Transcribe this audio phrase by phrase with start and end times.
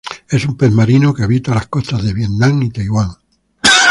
[0.27, 3.11] Es un pez marino que habita las costas de Vietnam y Taiwán.